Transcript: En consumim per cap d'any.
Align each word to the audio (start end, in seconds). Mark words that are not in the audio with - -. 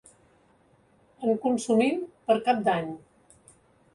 En 1.27 1.35
consumim 1.43 2.01
per 2.31 2.39
cap 2.47 2.63
d'any. 2.69 2.87